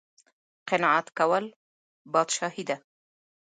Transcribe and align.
قناعت 0.67 1.07
کول 1.17 1.45
پادشاهي 2.13 2.63
ده 2.69 2.77